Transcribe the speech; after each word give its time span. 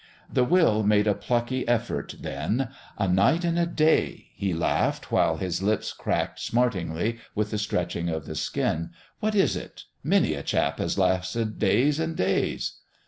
The 0.33 0.43
will 0.43 0.81
made 0.81 1.05
a 1.05 1.13
plucky 1.13 1.67
effort 1.67 2.15
then. 2.21 2.69
"A 2.97 3.07
night 3.07 3.45
and 3.45 3.59
a 3.59 3.67
day," 3.67 4.29
he 4.35 4.51
laughed, 4.51 5.11
while 5.11 5.37
his 5.37 5.61
lips 5.61 5.93
cracked 5.93 6.39
smartingly 6.39 7.19
with 7.35 7.51
the 7.51 7.59
stretching 7.59 8.09
of 8.09 8.25
the 8.25 8.33
skin, 8.33 8.89
"what 9.19 9.35
is 9.35 9.55
it? 9.55 9.83
Many 10.03 10.33
a 10.33 10.41
chap 10.41 10.79
has 10.79 10.97
lasted 10.97 11.59
days 11.59 11.99
and 11.99 12.15
days...!" 12.17 12.79